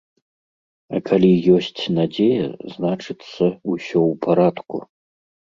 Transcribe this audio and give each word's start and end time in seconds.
А 0.95 1.01
калі 1.09 1.29
ёсць 1.55 1.83
надзея, 1.97 2.47
значыцца, 2.77 3.43
усё 3.71 3.99
ў 4.11 4.13
парадку. 4.27 4.77